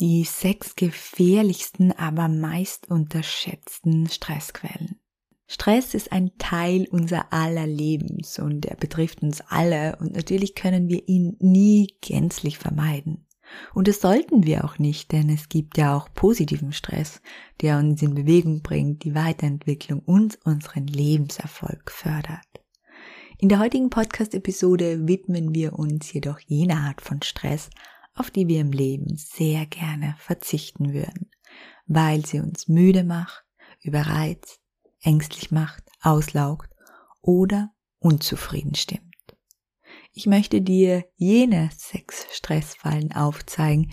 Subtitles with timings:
[0.00, 5.00] Die sechs gefährlichsten, aber meist unterschätzten Stressquellen.
[5.46, 10.88] Stress ist ein Teil unser aller Lebens und er betrifft uns alle und natürlich können
[10.88, 13.26] wir ihn nie gänzlich vermeiden.
[13.74, 17.20] Und das sollten wir auch nicht, denn es gibt ja auch positiven Stress,
[17.60, 22.40] der uns in Bewegung bringt, die Weiterentwicklung und unseren Lebenserfolg fördert.
[23.38, 27.68] In der heutigen Podcast-Episode widmen wir uns jedoch jener Art von Stress,
[28.14, 31.30] auf die wir im Leben sehr gerne verzichten würden,
[31.86, 33.44] weil sie uns müde macht,
[33.80, 34.60] überreizt,
[35.02, 36.70] ängstlich macht, auslaugt
[37.20, 39.02] oder unzufrieden stimmt.
[40.12, 43.92] Ich möchte dir jene sechs Stressfallen aufzeigen,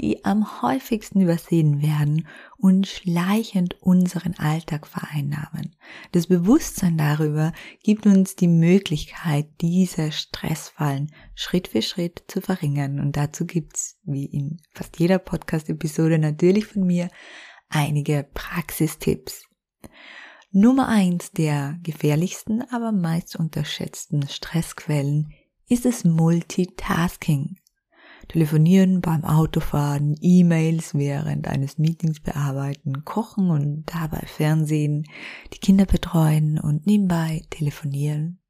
[0.00, 5.76] die am häufigsten übersehen werden und schleichend unseren Alltag vereinnahmen.
[6.12, 12.98] Das Bewusstsein darüber gibt uns die Möglichkeit, diese Stressfallen Schritt für Schritt zu verringern.
[12.98, 17.10] Und dazu gibt's, wie in fast jeder Podcast-Episode natürlich von mir,
[17.68, 19.44] einige Praxistipps.
[20.50, 25.32] Nummer eins der gefährlichsten, aber meist unterschätzten Stressquellen
[25.68, 27.59] ist es Multitasking.
[28.30, 35.04] Telefonieren beim Autofahren, E-Mails während eines Meetings bearbeiten, kochen und dabei Fernsehen,
[35.52, 38.40] die Kinder betreuen und nebenbei telefonieren.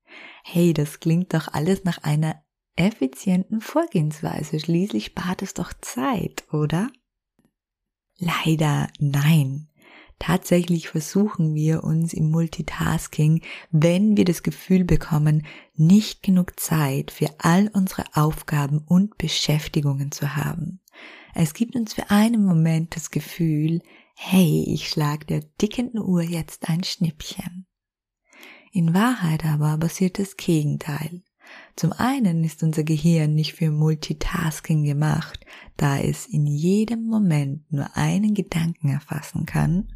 [0.45, 2.43] Hey, das klingt doch alles nach einer
[2.77, 4.61] effizienten Vorgehensweise.
[4.61, 6.91] Schließlich spart es doch Zeit, oder?
[8.19, 9.70] Leider nein.
[10.21, 13.41] Tatsächlich versuchen wir uns im Multitasking,
[13.71, 20.37] wenn wir das Gefühl bekommen, nicht genug Zeit für all unsere Aufgaben und Beschäftigungen zu
[20.37, 20.81] haben.
[21.35, 23.81] Es gibt uns für einen Moment das Gefühl,
[24.15, 27.67] hey, ich schlag der dickenden Uhr jetzt ein Schnippchen.
[28.73, 31.23] In Wahrheit aber passiert das Gegenteil.
[31.77, 35.45] Zum einen ist unser Gehirn nicht für Multitasking gemacht,
[35.77, 39.89] da es in jedem Moment nur einen Gedanken erfassen kann.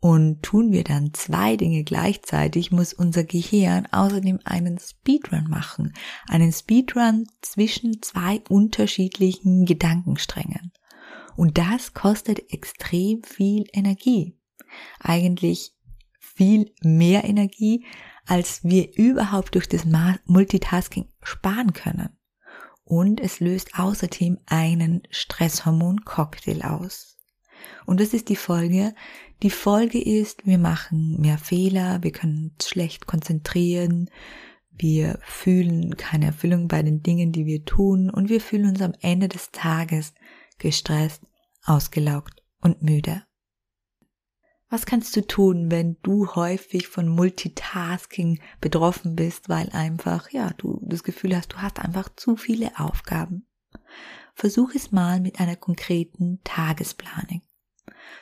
[0.00, 5.92] Und tun wir dann zwei Dinge gleichzeitig, muss unser Gehirn außerdem einen Speedrun machen.
[6.28, 10.72] Einen Speedrun zwischen zwei unterschiedlichen Gedankensträngen.
[11.36, 14.36] Und das kostet extrem viel Energie.
[15.00, 15.74] Eigentlich
[16.18, 17.84] viel mehr Energie,
[18.28, 19.86] als wir überhaupt durch das
[20.26, 22.10] Multitasking sparen können.
[22.84, 27.16] Und es löst außerdem einen Stresshormon-Cocktail aus.
[27.86, 28.94] Und das ist die Folge.
[29.42, 34.10] Die Folge ist, wir machen mehr Fehler, wir können uns schlecht konzentrieren,
[34.70, 38.92] wir fühlen keine Erfüllung bei den Dingen, die wir tun und wir fühlen uns am
[39.00, 40.12] Ende des Tages
[40.58, 41.22] gestresst,
[41.64, 43.22] ausgelaugt und müde.
[44.70, 50.80] Was kannst du tun, wenn du häufig von Multitasking betroffen bist, weil einfach, ja, du
[50.82, 53.46] das Gefühl hast, du hast einfach zu viele Aufgaben?
[54.34, 57.42] Versuch es mal mit einer konkreten Tagesplanung.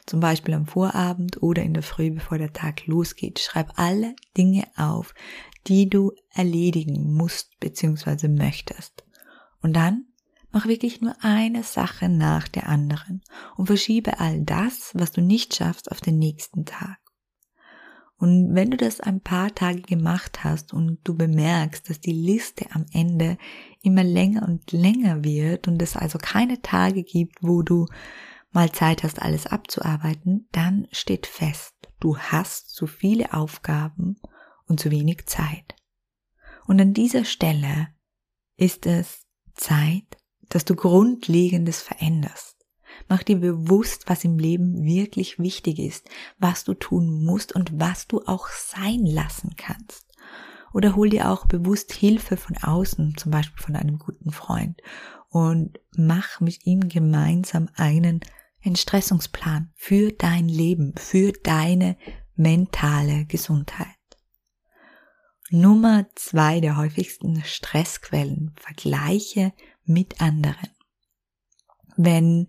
[0.06, 3.40] Zum Beispiel am Vorabend oder in der Früh, bevor der Tag losgeht.
[3.40, 5.14] Schreib alle Dinge auf,
[5.66, 8.28] die du erledigen musst bzw.
[8.28, 9.04] möchtest.
[9.60, 10.06] Und dann
[10.56, 13.20] Mach wirklich nur eine Sache nach der anderen
[13.58, 16.96] und verschiebe all das, was du nicht schaffst, auf den nächsten Tag.
[18.16, 22.70] Und wenn du das ein paar Tage gemacht hast und du bemerkst, dass die Liste
[22.70, 23.36] am Ende
[23.82, 27.84] immer länger und länger wird und es also keine Tage gibt, wo du
[28.50, 34.16] mal Zeit hast, alles abzuarbeiten, dann steht fest, du hast zu viele Aufgaben
[34.68, 35.76] und zu wenig Zeit.
[36.66, 37.88] Und an dieser Stelle
[38.56, 40.16] ist es Zeit,
[40.48, 42.56] dass du Grundlegendes veränderst.
[43.08, 48.06] Mach dir bewusst, was im Leben wirklich wichtig ist, was du tun musst und was
[48.06, 50.06] du auch sein lassen kannst.
[50.72, 54.80] Oder hol dir auch bewusst Hilfe von außen, zum Beispiel von einem guten Freund,
[55.30, 58.20] und mach mit ihm gemeinsam einen
[58.60, 61.96] Entstressungsplan für dein Leben, für deine
[62.34, 63.86] mentale Gesundheit.
[65.50, 68.52] Nummer zwei der häufigsten Stressquellen.
[68.56, 69.52] Vergleiche
[69.86, 70.68] mit anderen.
[71.96, 72.48] Wenn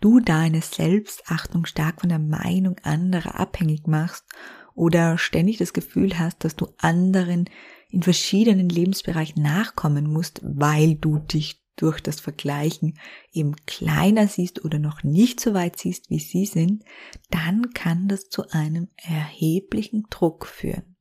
[0.00, 4.24] du deine Selbstachtung stark von der Meinung anderer abhängig machst
[4.74, 7.48] oder ständig das Gefühl hast, dass du anderen
[7.88, 12.98] in verschiedenen Lebensbereichen nachkommen musst, weil du dich durch das Vergleichen
[13.32, 16.84] eben kleiner siehst oder noch nicht so weit siehst, wie sie sind,
[17.30, 20.96] dann kann das zu einem erheblichen Druck führen.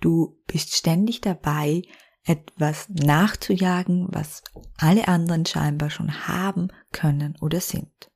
[0.00, 1.82] Du bist ständig dabei,
[2.26, 4.42] etwas nachzujagen, was
[4.78, 8.10] alle anderen scheinbar schon haben können oder sind.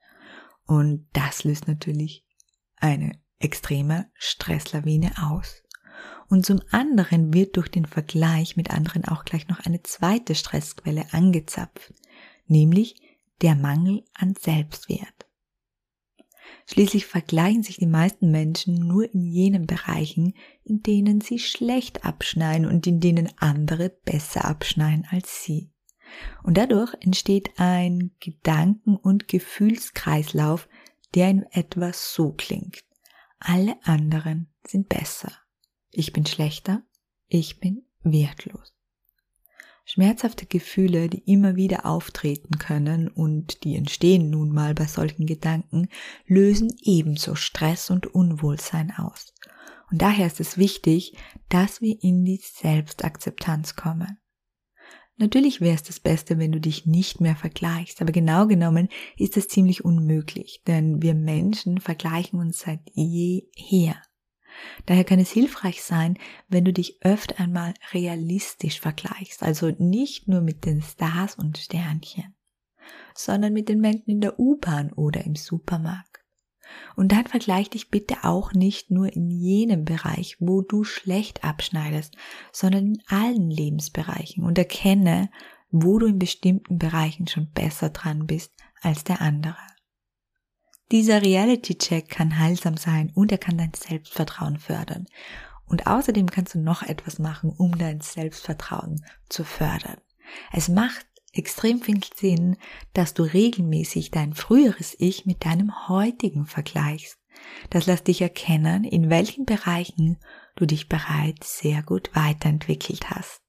[0.67, 2.25] Und das löst natürlich
[2.77, 5.63] eine extreme Stresslawine aus.
[6.29, 11.07] Und zum anderen wird durch den Vergleich mit anderen auch gleich noch eine zweite Stressquelle
[11.13, 11.93] angezapft,
[12.47, 12.97] nämlich
[13.43, 15.27] der Mangel an Selbstwert.
[16.73, 22.65] Schließlich vergleichen sich die meisten Menschen nur in jenen Bereichen, in denen sie schlecht abschneiden
[22.65, 25.73] und in denen andere besser abschneiden als sie.
[26.45, 30.69] Und dadurch entsteht ein Gedanken- und Gefühlskreislauf,
[31.17, 32.85] der in etwas so klingt.
[33.41, 35.33] Alle anderen sind besser.
[35.91, 36.85] Ich bin schlechter.
[37.27, 38.73] Ich bin wertlos.
[39.93, 45.89] Schmerzhafte Gefühle, die immer wieder auftreten können und die entstehen nun mal bei solchen Gedanken,
[46.27, 49.35] lösen ebenso Stress und Unwohlsein aus.
[49.91, 51.17] Und daher ist es wichtig,
[51.49, 54.21] dass wir in die Selbstakzeptanz kommen.
[55.17, 59.37] Natürlich wäre es das Beste, wenn du dich nicht mehr vergleichst, aber genau genommen ist
[59.37, 64.01] es ziemlich unmöglich, denn wir Menschen vergleichen uns seit jeher.
[64.87, 66.19] Daher kann es hilfreich sein,
[66.49, 72.35] wenn du dich öfter einmal realistisch vergleichst, also nicht nur mit den Stars und Sternchen,
[73.15, 76.21] sondern mit den Menschen in der U-Bahn oder im Supermarkt.
[76.97, 82.17] Und dann vergleich dich bitte auch nicht nur in jenem Bereich, wo du schlecht abschneidest,
[82.53, 85.31] sondern in allen Lebensbereichen und erkenne,
[85.71, 88.53] wo du in bestimmten Bereichen schon besser dran bist
[88.83, 89.57] als der andere.
[90.93, 95.07] Dieser Reality-Check kann heilsam sein und er kann dein Selbstvertrauen fördern.
[95.67, 99.99] Und außerdem kannst du noch etwas machen, um dein Selbstvertrauen zu fördern.
[100.53, 102.57] Es macht extrem viel Sinn,
[102.93, 107.19] dass du regelmäßig dein früheres Ich mit deinem heutigen vergleichst.
[107.71, 110.19] Das lässt dich erkennen, in welchen Bereichen
[110.57, 113.41] du dich bereits sehr gut weiterentwickelt hast.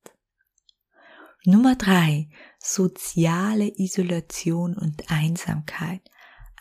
[1.44, 2.30] Nummer drei:
[2.60, 6.11] Soziale Isolation und Einsamkeit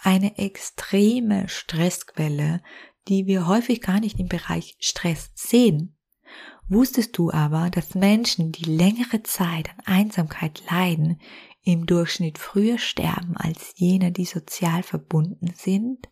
[0.02, 2.62] eine extreme Stressquelle,
[3.08, 5.97] die wir häufig gar nicht im Bereich Stress sehen.
[6.69, 11.20] Wusstest du aber, dass Menschen, die längere Zeit an Einsamkeit leiden,
[11.62, 16.08] im Durchschnitt früher sterben als jene, die sozial verbunden sind?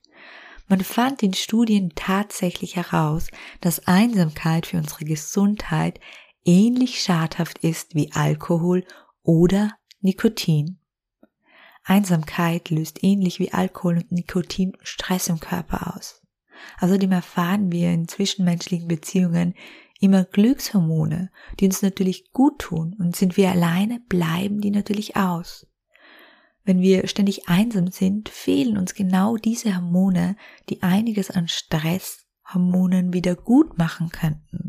[0.67, 3.29] Man fand in Studien tatsächlich heraus,
[3.61, 5.99] dass Einsamkeit für unsere Gesundheit
[6.45, 8.85] ähnlich schadhaft ist wie Alkohol
[9.23, 10.79] oder Nikotin.
[11.89, 16.23] Einsamkeit löst ähnlich wie Alkohol und Nikotin Stress im Körper aus.
[16.81, 19.55] Außerdem erfahren wir in zwischenmenschlichen Beziehungen
[20.01, 25.67] immer Glückshormone, die uns natürlich gut tun und sind wir alleine, bleiben die natürlich aus.
[26.63, 30.37] Wenn wir ständig einsam sind, fehlen uns genau diese Hormone,
[30.69, 34.68] die einiges an Stresshormonen wieder gut machen könnten.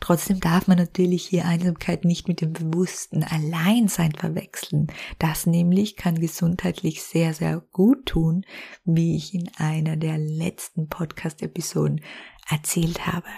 [0.00, 4.88] Trotzdem darf man natürlich hier Einsamkeit nicht mit dem bewussten Alleinsein verwechseln.
[5.18, 8.44] Das nämlich kann gesundheitlich sehr, sehr gut tun,
[8.84, 12.02] wie ich in einer der letzten Podcast-Episoden
[12.48, 13.28] erzählt habe.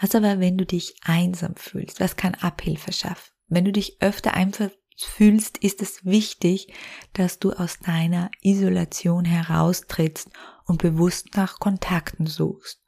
[0.00, 2.00] Was aber, wenn du dich einsam fühlst?
[2.00, 3.32] Was kann Abhilfe schaffen?
[3.48, 6.72] Wenn du dich öfter einsam fühlst, ist es wichtig,
[7.12, 10.30] dass du aus deiner Isolation heraustrittst
[10.66, 12.82] und bewusst nach Kontakten suchst.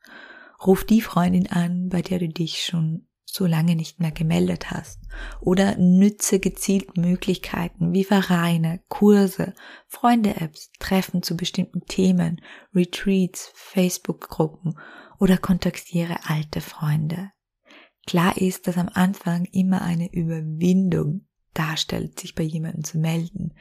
[0.65, 5.01] Ruf die Freundin an, bei der du dich schon so lange nicht mehr gemeldet hast.
[5.41, 9.55] Oder nütze gezielt Möglichkeiten wie Vereine, Kurse,
[9.89, 12.41] Freunde-Apps, Treffen zu bestimmten Themen,
[12.75, 14.79] Retreats, Facebook-Gruppen
[15.19, 17.31] oder kontaktiere alte Freunde.
[18.07, 23.55] Klar ist, dass am Anfang immer eine Überwindung darstellt, sich bei jemandem zu melden,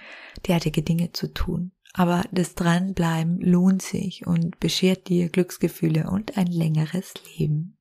[0.48, 1.72] derartige Dinge zu tun.
[1.98, 7.78] Aber das Dranbleiben lohnt sich und beschert dir Glücksgefühle und ein längeres Leben.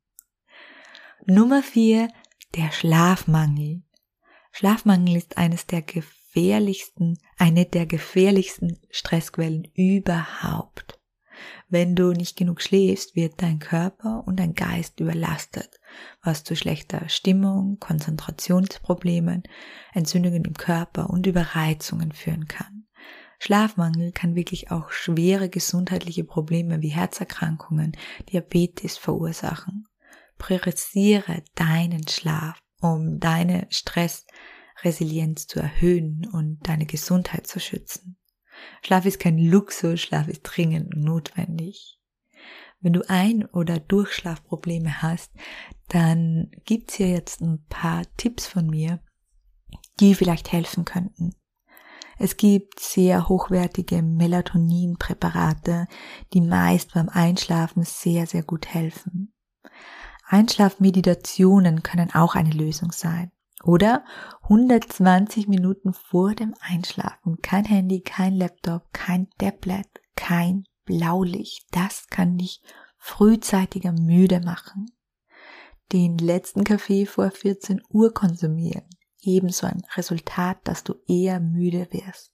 [1.27, 2.09] Nummer vier,
[2.55, 3.83] der Schlafmangel.
[4.53, 11.01] Schlafmangel ist eines der gefährlichsten, eine der gefährlichsten Stressquellen überhaupt.
[11.69, 15.81] Wenn du nicht genug schläfst, wird dein Körper und dein Geist überlastet,
[16.23, 19.43] was zu schlechter Stimmung, Konzentrationsproblemen,
[19.93, 22.84] Entzündungen im Körper und Überreizungen führen kann.
[23.45, 27.93] Schlafmangel kann wirklich auch schwere gesundheitliche Probleme wie Herzerkrankungen,
[28.33, 29.87] Diabetes verursachen.
[30.39, 38.17] Priorisiere deinen Schlaf, um deine Stressresilienz zu erhöhen und deine Gesundheit zu schützen.
[38.83, 42.01] Schlaf ist kein Luxus, Schlaf ist dringend notwendig.
[42.81, 45.31] Wenn du Ein- oder Durchschlafprobleme hast,
[45.89, 49.01] dann gibt's hier jetzt ein paar Tipps von mir,
[50.01, 51.35] die vielleicht helfen könnten.
[52.19, 55.87] Es gibt sehr hochwertige Melatoninpräparate,
[56.33, 59.33] die meist beim Einschlafen sehr, sehr gut helfen.
[60.27, 63.31] Einschlafmeditationen können auch eine Lösung sein.
[63.63, 64.05] Oder
[64.43, 67.41] 120 Minuten vor dem Einschlafen.
[67.41, 71.67] Kein Handy, kein Laptop, kein Tablet, kein Blaulicht.
[71.71, 72.63] Das kann dich
[72.99, 74.91] frühzeitiger müde machen.
[75.93, 78.85] Den letzten Kaffee vor 14 Uhr konsumieren
[79.27, 82.33] ebenso ein Resultat, dass du eher müde wirst.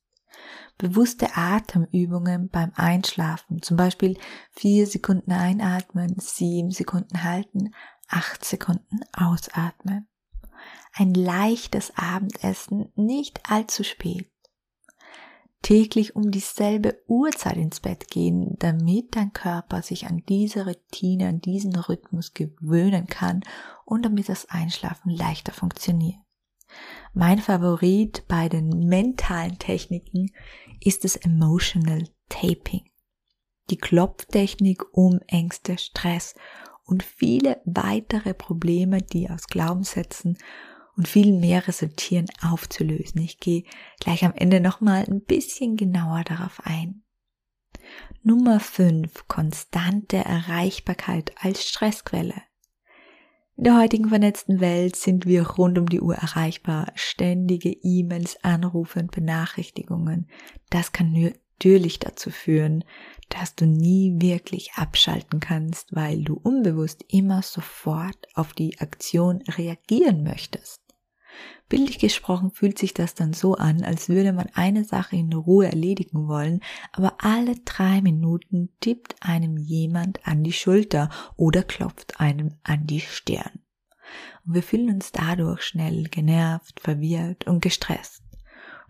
[0.79, 4.17] Bewusste Atemübungen beim Einschlafen, zum Beispiel
[4.53, 7.75] vier Sekunden einatmen, sieben Sekunden halten,
[8.09, 10.09] acht Sekunden ausatmen.
[10.93, 14.31] Ein leichtes Abendessen, nicht allzu spät.
[15.63, 21.41] Täglich um dieselbe Uhrzeit ins Bett gehen, damit dein Körper sich an diese Routine, an
[21.43, 23.43] diesen Rhythmus gewöhnen kann
[23.85, 26.19] und damit das Einschlafen leichter funktioniert.
[27.13, 30.31] Mein Favorit bei den mentalen Techniken
[30.81, 32.85] ist das Emotional Taping.
[33.71, 36.35] Die Klopftechnik um Ängste, Stress
[36.85, 40.39] und viele weitere Probleme, die aus Glaubenssätzen
[40.97, 43.23] und viel mehr resultieren, aufzulösen.
[43.23, 43.65] Ich gehe
[44.01, 47.05] gleich am Ende nochmal ein bisschen genauer darauf ein.
[48.23, 49.27] Nummer 5.
[49.29, 52.43] Konstante Erreichbarkeit als Stressquelle.
[53.61, 56.93] In der heutigen vernetzten Welt sind wir rund um die Uhr erreichbar.
[56.95, 60.31] Ständige E-Mails, Anrufe und Benachrichtigungen.
[60.71, 62.85] Das kann natürlich dazu führen,
[63.29, 70.23] dass du nie wirklich abschalten kannst, weil du unbewusst immer sofort auf die Aktion reagieren
[70.23, 70.80] möchtest.
[71.69, 75.67] Bildlich gesprochen fühlt sich das dann so an, als würde man eine Sache in Ruhe
[75.67, 76.61] erledigen wollen,
[76.93, 83.01] aber alle drei Minuten tippt einem jemand an die Schulter oder klopft einem an die
[83.01, 83.61] Stirn.
[84.45, 88.23] Und wir fühlen uns dadurch schnell genervt, verwirrt und gestresst.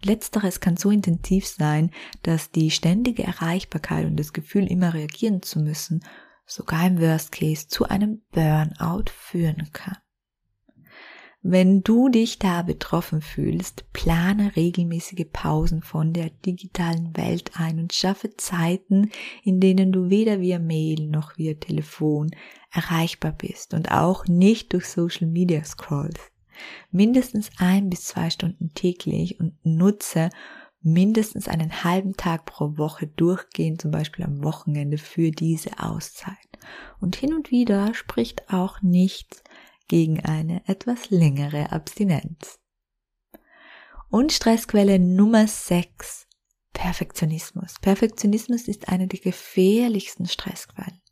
[0.02, 1.90] Letzteres kann so intensiv sein,
[2.22, 6.02] dass die ständige Erreichbarkeit und das Gefühl, immer reagieren zu müssen,
[6.46, 9.98] sogar im Worst Case zu einem Burnout führen kann.
[11.42, 17.94] Wenn du dich da betroffen fühlst, plane regelmäßige Pausen von der digitalen Welt ein und
[17.94, 19.10] schaffe Zeiten,
[19.42, 22.30] in denen du weder via Mail noch via Telefon
[22.70, 26.30] erreichbar bist und auch nicht durch Social Media scrollst.
[26.90, 30.28] Mindestens ein bis zwei Stunden täglich und nutze
[30.82, 36.36] mindestens einen halben Tag pro Woche durchgehend, zum Beispiel am Wochenende, für diese Auszeit.
[37.00, 39.42] Und hin und wieder spricht auch nichts
[39.90, 42.60] gegen eine etwas längere Abstinenz.
[44.08, 46.28] Und Stressquelle Nummer 6.
[46.72, 47.74] Perfektionismus.
[47.82, 51.02] Perfektionismus ist eine der gefährlichsten Stressquellen.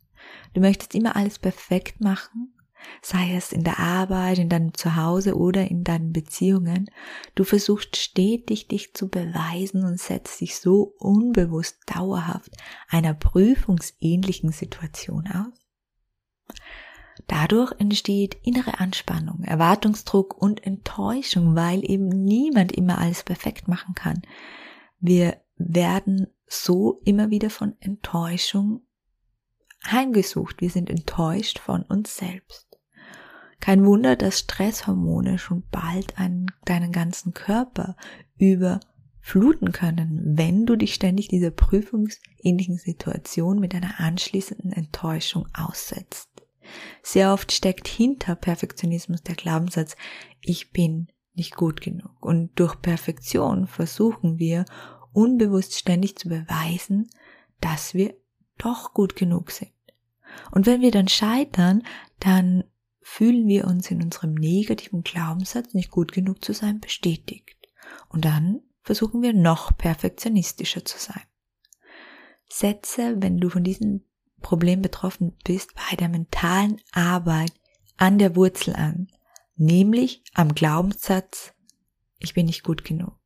[0.54, 2.54] Du möchtest immer alles perfekt machen,
[3.02, 6.88] sei es in der Arbeit, in deinem Zuhause oder in deinen Beziehungen.
[7.34, 12.52] Du versuchst stetig dich zu beweisen und setzt dich so unbewusst dauerhaft
[12.88, 15.67] einer prüfungsähnlichen Situation aus.
[17.26, 24.22] Dadurch entsteht innere Anspannung, Erwartungsdruck und Enttäuschung, weil eben niemand immer alles perfekt machen kann.
[25.00, 28.82] Wir werden so immer wieder von Enttäuschung
[29.86, 30.60] heimgesucht.
[30.60, 32.78] Wir sind enttäuscht von uns selbst.
[33.60, 37.96] Kein Wunder, dass Stresshormone schon bald einen, deinen ganzen Körper
[38.36, 46.28] überfluten können, wenn du dich ständig dieser prüfungsähnlichen Situation mit einer anschließenden Enttäuschung aussetzt.
[47.02, 49.96] Sehr oft steckt hinter Perfektionismus der Glaubenssatz,
[50.40, 52.10] ich bin nicht gut genug.
[52.20, 54.64] Und durch Perfektion versuchen wir
[55.12, 57.08] unbewusst ständig zu beweisen,
[57.60, 58.14] dass wir
[58.58, 59.72] doch gut genug sind.
[60.50, 61.82] Und wenn wir dann scheitern,
[62.20, 62.64] dann
[63.00, 67.56] fühlen wir uns in unserem negativen Glaubenssatz, nicht gut genug zu sein, bestätigt.
[68.08, 71.22] Und dann versuchen wir noch perfektionistischer zu sein.
[72.48, 74.04] Setze, wenn du von diesen
[74.40, 77.52] Problem betroffen bist, bei der mentalen Arbeit
[77.96, 79.08] an der Wurzel an,
[79.56, 81.52] nämlich am Glaubenssatz,
[82.18, 83.18] ich bin nicht gut genug.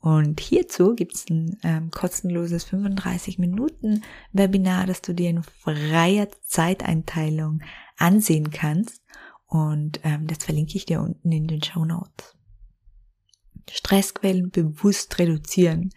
[0.00, 4.02] Und hierzu gibt's ein ähm, kostenloses 35 Minuten
[4.32, 7.60] Webinar, das du dir in freier Zeiteinteilung
[7.98, 9.02] ansehen kannst.
[9.46, 12.34] Und ähm, das verlinke ich dir unten in den Show Notes.
[13.70, 15.92] Stressquellen bewusst reduzieren.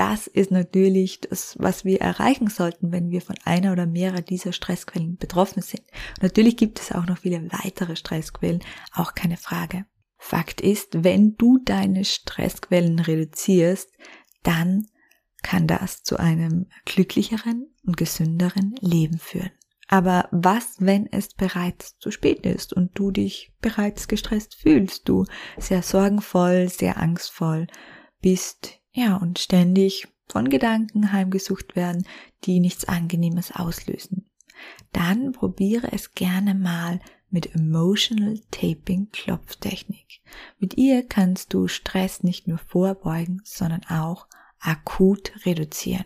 [0.00, 4.54] Das ist natürlich das, was wir erreichen sollten, wenn wir von einer oder mehrerer dieser
[4.54, 5.82] Stressquellen betroffen sind.
[6.16, 8.64] Und natürlich gibt es auch noch viele weitere Stressquellen,
[8.94, 9.84] auch keine Frage.
[10.16, 13.90] Fakt ist, wenn du deine Stressquellen reduzierst,
[14.42, 14.86] dann
[15.42, 19.50] kann das zu einem glücklicheren und gesünderen Leben führen.
[19.86, 25.26] Aber was, wenn es bereits zu spät ist und du dich bereits gestresst fühlst, du
[25.58, 27.66] sehr sorgenvoll, sehr angstvoll
[28.22, 32.06] bist, ja, und ständig von Gedanken heimgesucht werden,
[32.44, 34.30] die nichts Angenehmes auslösen.
[34.92, 40.20] Dann probiere es gerne mal mit Emotional Taping Klopftechnik.
[40.58, 44.26] Mit ihr kannst du Stress nicht nur vorbeugen, sondern auch
[44.58, 46.04] akut reduzieren.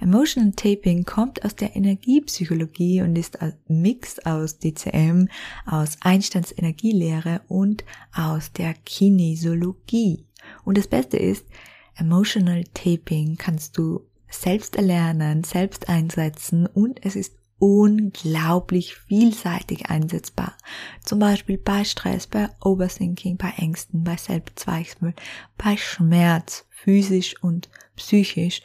[0.00, 5.28] Emotional Taping kommt aus der Energiepsychologie und ist ein Mix aus DCM,
[5.64, 10.26] aus Einsteins Energielehre und aus der Kinesiologie.
[10.64, 11.46] Und das Beste ist,
[11.96, 20.56] Emotional Taping kannst du selbst erlernen, selbst einsetzen und es ist unglaublich vielseitig einsetzbar.
[21.04, 25.14] Zum Beispiel bei Stress, bei Overthinking, bei Ängsten, bei Selbstzweifel,
[25.56, 28.62] bei Schmerz, physisch und psychisch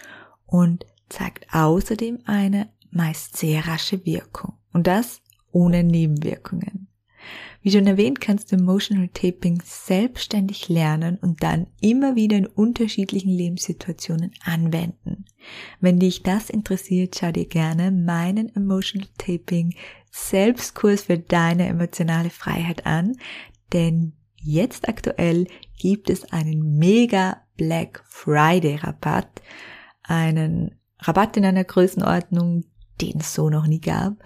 [0.47, 4.53] und zeigt außerdem eine meist sehr rasche Wirkung.
[4.73, 6.86] Und das ohne Nebenwirkungen.
[7.67, 13.29] Wie schon erwähnt, kannst du Emotional Taping selbstständig lernen und dann immer wieder in unterschiedlichen
[13.29, 15.25] Lebenssituationen anwenden.
[15.81, 19.75] Wenn dich das interessiert, schau dir gerne meinen Emotional Taping
[20.11, 23.17] Selbstkurs für deine emotionale Freiheit an,
[23.73, 25.47] denn jetzt aktuell
[25.77, 29.41] gibt es einen mega Black Friday Rabatt,
[30.03, 32.63] einen Rabatt in einer Größenordnung,
[33.01, 34.23] den es so noch nie gab.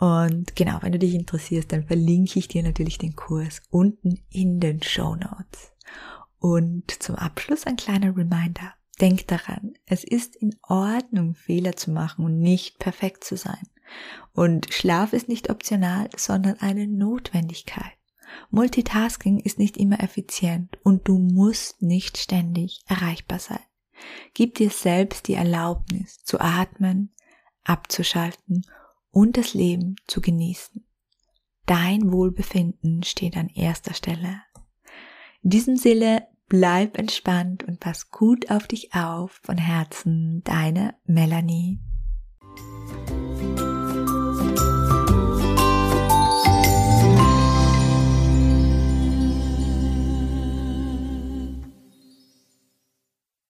[0.00, 4.58] Und genau, wenn du dich interessierst, dann verlinke ich dir natürlich den Kurs unten in
[4.58, 5.72] den Show Notes.
[6.38, 8.72] Und zum Abschluss ein kleiner Reminder.
[8.98, 13.66] Denk daran, es ist in Ordnung, Fehler zu machen und nicht perfekt zu sein.
[14.32, 17.92] Und Schlaf ist nicht optional, sondern eine Notwendigkeit.
[18.48, 23.60] Multitasking ist nicht immer effizient und du musst nicht ständig erreichbar sein.
[24.32, 27.12] Gib dir selbst die Erlaubnis zu atmen,
[27.64, 28.62] abzuschalten
[29.10, 30.84] und das Leben zu genießen.
[31.66, 34.42] Dein Wohlbefinden steht an erster Stelle.
[35.42, 39.40] In diesem Sinne, bleib entspannt und pass gut auf dich auf.
[39.42, 41.78] Von Herzen, deine Melanie.